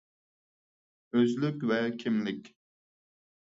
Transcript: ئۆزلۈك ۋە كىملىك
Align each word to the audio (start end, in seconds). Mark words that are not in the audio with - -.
ئۆزلۈك 1.19 1.67
ۋە 1.73 1.79
كىملىك 2.01 2.53